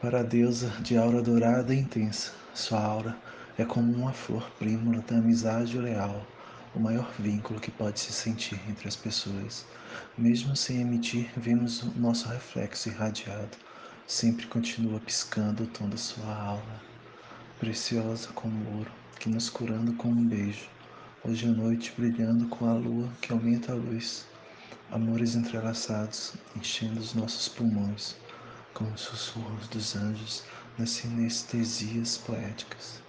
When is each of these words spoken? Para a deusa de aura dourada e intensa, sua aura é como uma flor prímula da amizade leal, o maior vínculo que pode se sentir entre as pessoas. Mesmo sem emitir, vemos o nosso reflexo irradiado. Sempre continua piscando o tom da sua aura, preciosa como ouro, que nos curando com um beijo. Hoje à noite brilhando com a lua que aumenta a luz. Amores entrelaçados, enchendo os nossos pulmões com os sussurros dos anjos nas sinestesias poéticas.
Para 0.00 0.20
a 0.20 0.22
deusa 0.22 0.68
de 0.80 0.96
aura 0.96 1.20
dourada 1.20 1.74
e 1.74 1.80
intensa, 1.80 2.30
sua 2.54 2.80
aura 2.80 3.16
é 3.58 3.64
como 3.64 3.92
uma 3.92 4.12
flor 4.12 4.48
prímula 4.56 5.02
da 5.02 5.16
amizade 5.16 5.76
leal, 5.76 6.24
o 6.72 6.78
maior 6.78 7.10
vínculo 7.18 7.58
que 7.58 7.72
pode 7.72 7.98
se 7.98 8.12
sentir 8.12 8.60
entre 8.68 8.86
as 8.86 8.94
pessoas. 8.94 9.66
Mesmo 10.16 10.54
sem 10.54 10.82
emitir, 10.82 11.28
vemos 11.36 11.82
o 11.82 11.90
nosso 11.98 12.28
reflexo 12.28 12.88
irradiado. 12.88 13.58
Sempre 14.06 14.46
continua 14.46 15.00
piscando 15.00 15.64
o 15.64 15.66
tom 15.66 15.88
da 15.88 15.96
sua 15.96 16.32
aura, 16.32 16.80
preciosa 17.58 18.28
como 18.36 18.76
ouro, 18.76 18.92
que 19.18 19.28
nos 19.28 19.50
curando 19.50 19.92
com 19.94 20.10
um 20.10 20.24
beijo. 20.28 20.68
Hoje 21.24 21.48
à 21.48 21.50
noite 21.50 21.92
brilhando 21.98 22.46
com 22.46 22.70
a 22.70 22.72
lua 22.72 23.08
que 23.20 23.32
aumenta 23.32 23.72
a 23.72 23.74
luz. 23.74 24.28
Amores 24.92 25.34
entrelaçados, 25.34 26.34
enchendo 26.54 27.00
os 27.00 27.14
nossos 27.14 27.48
pulmões 27.48 28.14
com 28.78 28.84
os 28.92 29.00
sussurros 29.00 29.66
dos 29.66 29.96
anjos 29.96 30.44
nas 30.78 30.90
sinestesias 30.90 32.16
poéticas. 32.18 33.07